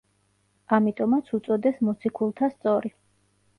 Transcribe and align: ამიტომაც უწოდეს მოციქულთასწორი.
ამიტომაც 0.77 1.29
უწოდეს 1.39 1.79
მოციქულთასწორი. 1.91 2.95